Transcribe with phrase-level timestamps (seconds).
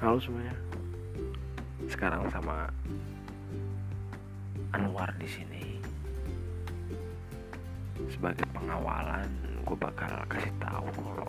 [0.00, 0.56] Halo semuanya.
[1.84, 2.72] Sekarang sama
[4.72, 5.76] Anwar di sini.
[8.08, 9.28] Sebagai pengawalan,
[9.60, 11.28] gue bakal kasih tahu kalau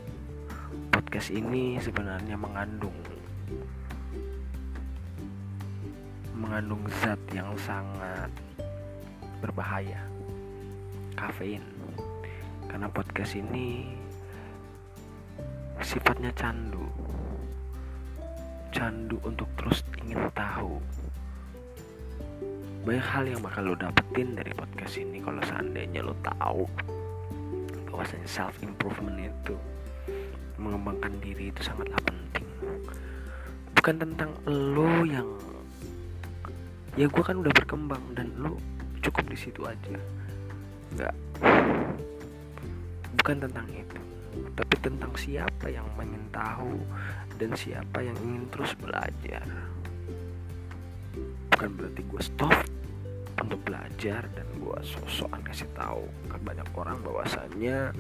[0.87, 2.95] podcast ini sebenarnya mengandung
[6.31, 8.31] mengandung zat yang sangat
[9.43, 9.99] berbahaya,
[11.19, 11.67] kafein.
[12.71, 13.99] Karena podcast ini
[15.83, 16.87] sifatnya candu
[18.71, 20.79] candu untuk terus ingin tahu.
[22.81, 26.65] Banyak hal yang bakal lo dapetin dari podcast ini kalau seandainya lo tahu
[27.91, 29.53] bahwasanya self improvement itu
[30.57, 32.47] mengembangkan diri itu sangatlah penting.
[33.77, 35.29] Bukan tentang lo yang
[36.97, 38.57] ya gue kan udah berkembang dan lo
[39.05, 39.99] cukup di situ aja.
[40.97, 41.13] Nggak.
[43.21, 44.01] Bukan tentang itu
[44.55, 46.75] tapi tentang siapa yang ingin tahu
[47.41, 49.41] dan siapa yang ingin terus belajar.
[51.49, 52.53] Bukan berarti gue stop
[53.41, 57.97] untuk belajar dan gue sosokan kasih tahu ke banyak orang bahwasannya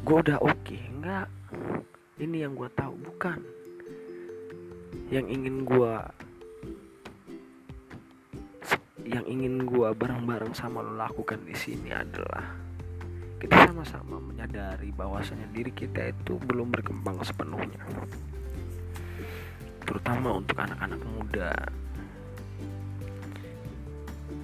[0.00, 0.80] gue udah oke, okay.
[0.88, 1.28] enggak.
[2.16, 3.44] Ini yang gue tahu bukan.
[5.12, 5.94] Yang ingin gue
[9.04, 12.69] yang ingin gue bareng-bareng sama lo lakukan di sini adalah
[13.40, 17.80] kita sama-sama menyadari bahwasanya diri kita itu belum berkembang sepenuhnya.
[19.88, 21.56] Terutama untuk anak-anak muda.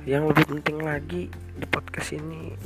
[0.09, 2.57] Yang lebih penting lagi di podcast ini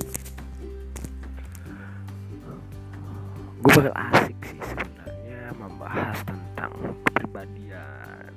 [3.61, 6.73] gue bakal asik sih sebenarnya membahas tentang
[7.05, 8.33] kepribadian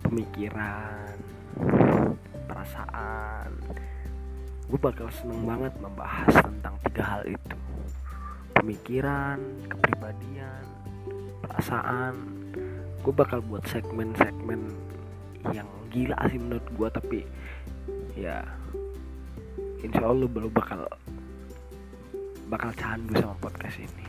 [0.00, 1.12] pemikiran
[2.48, 3.52] perasaan
[4.68, 7.56] gue bakal seneng banget membahas tentang tiga hal itu.
[8.52, 10.64] Pemikiran kepribadian
[11.40, 12.14] perasaan.
[13.00, 14.68] Gue bakal buat segmen-segmen
[15.56, 17.20] yang gila sih menurut gue tapi
[18.12, 18.44] ya
[19.80, 20.84] insya Allah belum bakal
[22.52, 24.06] bakal candu sama podcast ini.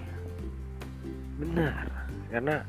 [1.39, 1.87] Benar
[2.29, 2.61] karena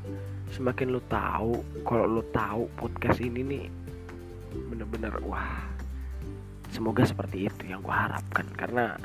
[0.49, 3.65] semakin lo tahu kalau lo tahu podcast ini nih
[4.71, 5.63] bener-bener wah
[6.71, 8.95] semoga seperti itu yang gue harapkan karena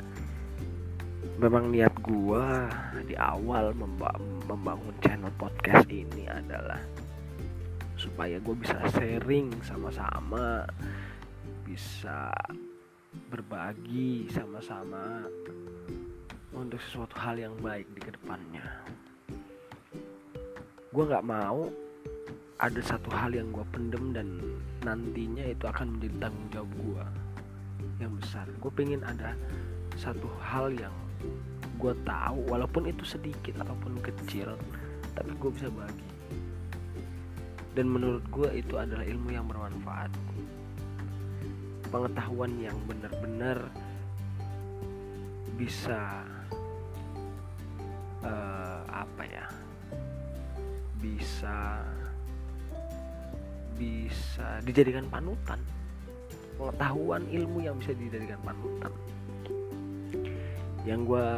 [1.37, 2.45] memang niat gue
[3.05, 3.75] di awal
[4.47, 6.79] membangun channel podcast ini adalah
[7.99, 10.63] supaya gue bisa sharing sama-sama
[11.67, 12.31] bisa
[13.27, 15.27] berbagi sama-sama
[16.55, 18.65] untuk sesuatu hal yang baik di ke depannya.
[20.89, 21.67] Gue nggak mau
[22.57, 24.27] ada satu hal yang gue pendem dan
[24.81, 27.26] nantinya itu akan menjadi tanggung jawab gue
[28.27, 29.39] besar gue pengen ada
[29.95, 30.91] satu hal yang
[31.79, 34.59] gue tahu walaupun itu sedikit ataupun kecil
[35.15, 36.09] tapi gue bisa bagi.
[37.71, 40.11] Dan menurut gue itu adalah ilmu yang bermanfaat.
[41.87, 43.71] Pengetahuan yang benar-benar
[45.55, 46.27] bisa
[48.27, 49.47] uh, apa ya
[50.99, 51.79] bisa
[53.79, 55.57] bisa dijadikan panutan
[56.57, 58.93] pengetahuan ilmu yang bisa dijadikan panutan.
[60.83, 61.29] Yang gue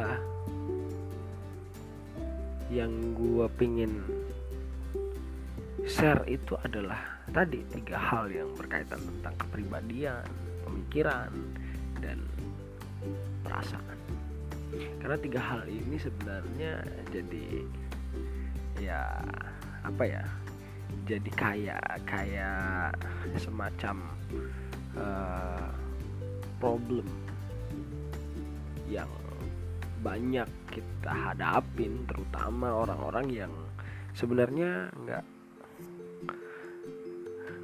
[2.70, 3.92] yang gue pingin
[5.84, 10.24] share itu adalah tadi tiga hal yang berkaitan tentang kepribadian
[10.64, 11.30] pemikiran
[11.98, 12.22] dan
[13.42, 13.98] perasaan.
[15.02, 17.46] Karena tiga hal ini sebenarnya jadi
[18.78, 19.02] ya
[19.82, 20.22] apa ya
[21.10, 22.94] jadi kayak kayak
[23.34, 24.14] semacam
[24.98, 25.70] uh,
[26.58, 27.06] problem
[28.90, 29.10] yang
[30.00, 33.52] banyak kita hadapin terutama orang-orang yang
[34.16, 35.24] sebenarnya nggak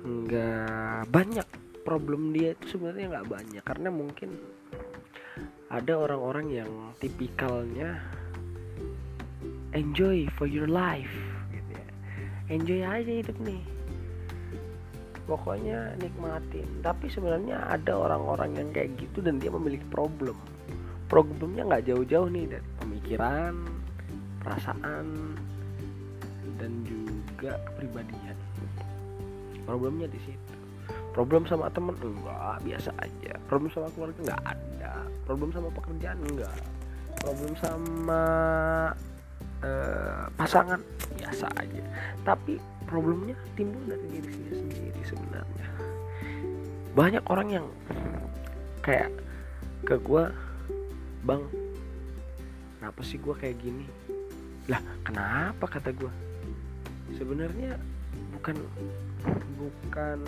[0.07, 1.49] nggak banyak
[1.83, 3.63] problem dia itu sebenarnya nggak banyak.
[3.65, 4.31] Karena mungkin
[5.73, 6.71] ada orang-orang yang
[7.03, 7.99] tipikalnya
[9.75, 11.13] enjoy for your life
[11.51, 11.89] gitu ya.
[12.53, 13.76] Enjoy aja hidup nih
[15.27, 16.67] pokoknya nikmatin.
[16.81, 20.39] Tapi sebenarnya ada orang-orang yang kayak gitu dan dia memiliki problem.
[21.07, 23.55] Problemnya nggak jauh-jauh nih dari pemikiran
[24.43, 25.07] perasaan
[26.59, 28.39] dan juga kepribadian.
[29.67, 30.55] Problemnya di situ.
[31.11, 33.35] Problem sama temen enggak biasa aja.
[33.51, 34.95] Problem sama keluarga nggak ada.
[35.27, 36.55] Problem sama pekerjaan enggak.
[37.19, 38.23] Problem sama
[39.65, 40.81] uh, pasangan
[41.19, 41.83] biasa aja.
[42.23, 45.69] Tapi problemnya timbul dari diri sendiri sebenarnya.
[46.95, 47.67] Banyak orang yang
[48.81, 49.11] kayak
[49.83, 50.25] ke gue
[51.27, 51.43] bang
[52.79, 53.85] kenapa sih gue kayak gini?
[54.71, 55.67] Lah kenapa?
[55.67, 56.13] kata gue
[57.19, 57.79] sebenarnya
[58.39, 58.57] bukan
[59.59, 60.19] bukan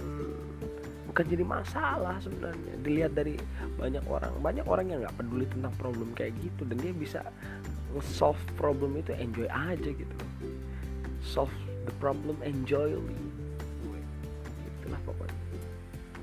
[1.09, 2.75] bukan jadi masalah sebenarnya.
[2.83, 3.39] Dilihat dari
[3.79, 7.21] banyak orang banyak orang yang nggak peduli tentang problem kayak gitu dan dia bisa
[8.03, 10.17] solve problem itu enjoy aja gitu.
[11.23, 11.55] Solve
[11.89, 13.17] the problem enjoyly
[14.77, 15.41] itulah pokoknya.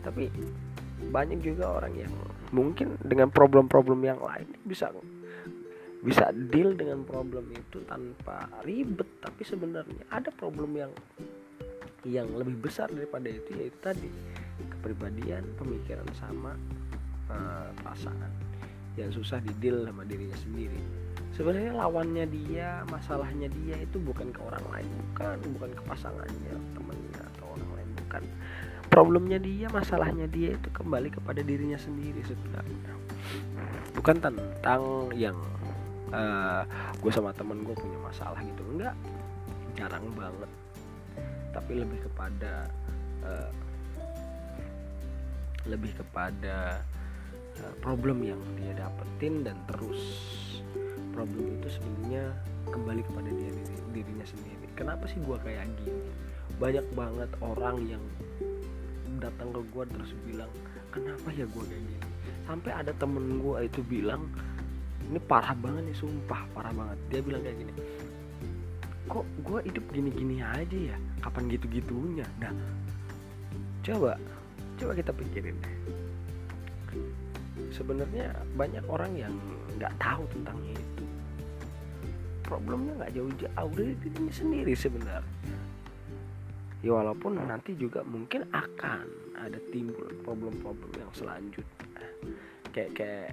[0.06, 0.30] Tapi
[1.10, 2.14] banyak juga orang yang
[2.54, 4.94] mungkin dengan problem-problem yang lain bisa
[6.06, 9.10] bisa deal dengan problem itu tanpa ribet.
[9.26, 10.94] Tapi sebenarnya ada problem yang
[12.06, 14.10] yang lebih besar daripada itu yaitu tadi
[14.78, 16.54] kepribadian pemikiran sama
[17.34, 18.30] uh, pasangan
[18.94, 21.05] yang susah didil sama dirinya sendiri
[21.36, 27.22] sebenarnya lawannya dia masalahnya dia itu bukan ke orang lain bukan bukan ke pasangannya temennya
[27.36, 28.24] atau orang lain bukan.
[28.86, 32.96] Problemnya dia masalahnya dia itu kembali kepada dirinya sendiri sebenarnya.
[33.92, 35.36] Bukan tentang yang
[36.16, 36.64] uh,
[37.04, 38.96] gue sama temen gue punya masalah gitu enggak.
[39.76, 40.52] Jarang banget.
[41.52, 42.72] Tapi lebih kepada
[43.28, 43.52] uh,
[45.68, 46.80] lebih kepada
[47.60, 50.00] uh, problem yang dia dapetin dan terus
[51.16, 52.36] problem itu sebenarnya
[52.68, 53.64] kembali kepada diri,
[53.96, 54.68] dirinya sendiri.
[54.76, 56.04] Kenapa sih gue kayak gini?
[56.60, 58.04] Banyak banget orang yang
[59.24, 60.52] datang ke gue terus bilang
[60.92, 62.08] kenapa ya gue kayak gini?
[62.44, 64.28] Sampai ada temen gue itu bilang
[65.08, 66.98] ini parah banget nih sumpah parah banget.
[67.08, 67.74] Dia bilang kayak gini
[69.06, 70.98] kok gue hidup gini-gini aja ya?
[71.22, 72.26] Kapan gitu-gitunya?
[72.42, 72.52] Nah
[73.86, 74.18] coba
[74.82, 75.78] coba kita pikirin deh.
[77.70, 79.34] Sebenarnya banyak orang yang
[79.78, 80.95] nggak tahu tentang itu
[82.46, 85.34] problemnya nggak jauh-jauh dari dirinya sendiri sebenarnya.
[86.86, 89.06] Ya walaupun nanti juga mungkin akan
[89.42, 92.06] ada timbul problem-problem yang selanjutnya.
[92.70, 93.32] Kayak kayak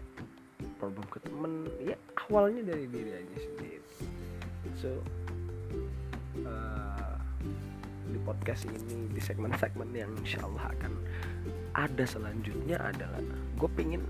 [0.81, 3.87] problem ke temen ya awalnya dari diri aja sendiri.
[4.81, 4.91] So
[6.49, 7.15] uh,
[8.09, 10.93] di podcast ini di segmen-segmen yang insya Allah akan
[11.77, 13.21] ada selanjutnya adalah
[13.57, 14.03] gue pingin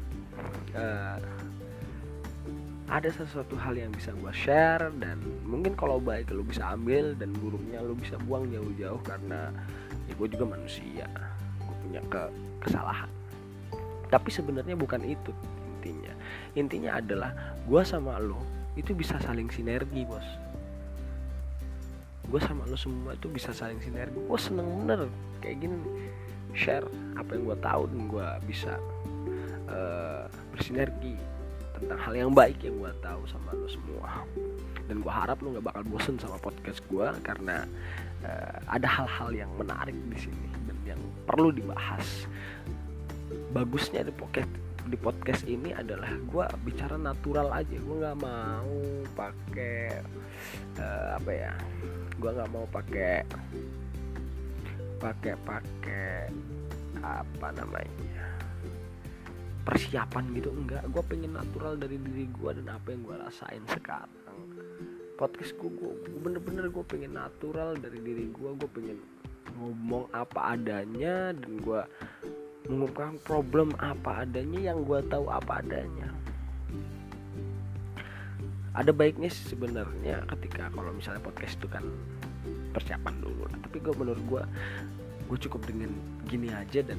[0.75, 1.19] uh,
[2.93, 5.17] ada sesuatu hal yang bisa gue share dan
[5.49, 9.49] mungkin kalau baik lo bisa ambil dan buruknya lo bisa buang jauh-jauh karena
[10.05, 11.09] ya gue juga manusia.
[11.57, 12.23] Gue punya ke
[12.61, 13.09] kesalahan.
[14.13, 15.33] Tapi sebenarnya bukan itu
[15.81, 16.13] intinya.
[16.53, 17.33] Intinya adalah
[17.65, 18.45] gue sama lo
[18.77, 20.29] itu bisa saling sinergi bos.
[22.29, 24.21] Gue sama lo semua itu bisa saling sinergi.
[24.21, 25.09] Gue seneng bener
[25.41, 25.81] kayak gini.
[26.53, 26.85] Share
[27.17, 28.77] apa yang gue tahu dan gue bisa
[29.73, 31.32] uh, bersinergi
[31.83, 34.23] tentang hal yang baik yang gue tahu sama lo semua.
[34.87, 37.67] Dan gue harap lo nggak bakal bosen sama podcast gue karena
[38.23, 42.31] uh, ada hal-hal yang menarik di sini dan yang perlu dibahas.
[43.51, 44.51] Bagusnya di podcast
[44.83, 47.77] di podcast ini adalah gue bicara natural aja.
[47.79, 48.75] Gue nggak mau
[49.19, 50.03] pakai
[50.79, 51.53] uh, apa ya
[52.23, 53.27] gue nggak mau pakai
[55.03, 56.31] pakai pakai
[57.03, 58.27] apa namanya
[59.63, 60.51] persiapan gitu.
[60.51, 64.11] Enggak gue pengen natural dari diri gue dan apa yang gue rasain sekarang.
[65.17, 65.71] Podcast gue
[66.19, 68.99] bener-bener gue pengen natural dari diri gue gue pengen
[69.59, 71.83] ngomong apa adanya dan gue
[72.67, 76.11] mengungkapkan problem apa adanya yang gue tahu apa adanya.
[78.73, 81.85] Ada baiknya sebenarnya ketika kalau misalnya podcast itu kan
[82.73, 83.45] persiapan dulu.
[83.69, 84.43] Tapi gue menurut gue
[85.29, 85.93] gue cukup dengan
[86.27, 86.99] gini aja dan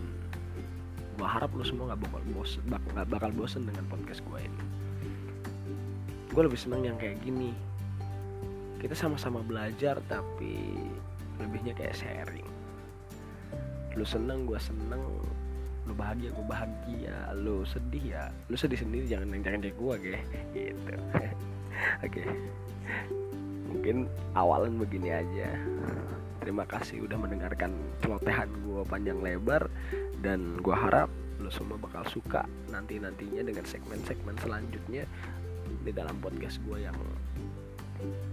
[1.14, 4.62] gue harap lo semua nggak bakal bosen nggak bakal bosen dengan podcast gue ini.
[6.34, 7.54] Gue lebih seneng yang kayak gini.
[8.82, 10.58] Kita sama-sama belajar tapi
[11.38, 12.50] lebihnya kayak sharing.
[13.94, 15.02] Lu seneng gue seneng.
[15.86, 17.38] Lu bahagia gue bahagia.
[17.38, 19.96] Lu sedih ya lu sedih sendiri jangan jangan kayak gue
[20.58, 20.94] gitu.
[21.14, 21.30] Oke.
[22.06, 22.28] Okay.
[23.74, 24.06] mungkin
[24.38, 25.50] awalan begini aja.
[26.42, 29.70] Terima kasih udah mendengarkan celotehan gue panjang lebar
[30.24, 31.12] dan gue harap
[31.44, 35.04] lo semua bakal suka nanti nantinya dengan segmen-segmen selanjutnya
[35.84, 36.96] di dalam podcast gue yang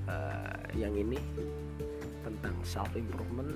[0.07, 1.19] uh, yang ini
[2.23, 3.51] tentang self improvement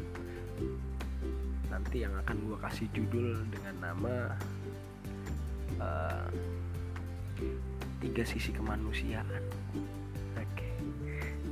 [1.71, 4.15] nanti yang akan gue kasih judul dengan nama
[5.79, 6.27] uh,
[8.03, 9.31] tiga sisi kemanusiaan
[10.35, 10.75] oke okay.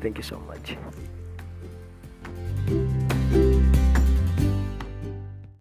[0.02, 0.74] thank you so much